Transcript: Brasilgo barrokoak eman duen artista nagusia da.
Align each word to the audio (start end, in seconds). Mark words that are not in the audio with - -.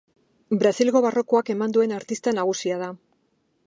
Brasilgo 0.63 1.03
barrokoak 1.07 1.53
eman 1.57 1.77
duen 1.79 1.95
artista 2.01 2.37
nagusia 2.43 2.85
da. 2.87 2.95